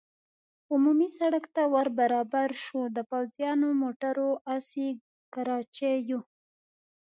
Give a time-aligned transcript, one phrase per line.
[0.73, 4.87] عمومي سړک ته ور برابر شو، د پوځیانو، موټرو، اسي
[5.33, 6.19] کراچیو.